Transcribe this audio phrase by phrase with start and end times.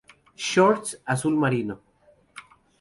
[0.47, 1.79] Shorts:Azul marino.